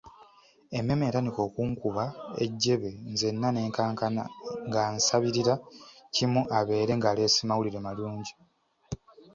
[0.77, 2.03] Emmeeme yatandika okunkuba
[2.43, 4.23] ejjebe nzenna ne nkankana
[4.67, 5.53] nga nsabirira
[6.13, 8.33] kimu abeere ng'aleese mawulire malungi.